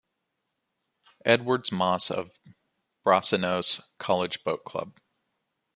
[1.25, 2.31] Edwards-Moss of
[3.05, 4.99] Brasenose College Boat Club.